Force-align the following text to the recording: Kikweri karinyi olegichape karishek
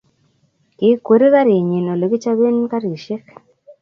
Kikweri 0.77 1.27
karinyi 1.33 1.79
olegichape 1.93 2.47
karishek 2.71 3.25